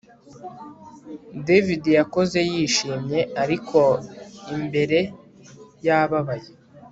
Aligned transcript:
David 1.47 1.83
yakoze 1.99 2.39
yishimye 2.51 3.19
ariko 3.43 3.79
imbere 4.55 4.99
yababaye 5.85 6.49